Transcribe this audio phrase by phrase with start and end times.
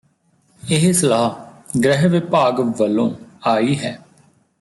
[0.61, 3.09] ਇਹ ਸਲਾਹ ਗ੍ਰਹਿ ਵਿਭਾਗ ਵਲੋਂ
[3.45, 3.97] ਆਈ ਹੈ